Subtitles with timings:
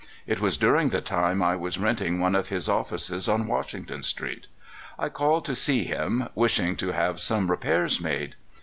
[0.25, 4.47] It was during the time I was renting one of his offices on Washington Street.
[4.97, 8.33] I called to see him, wishing to have some repairs made.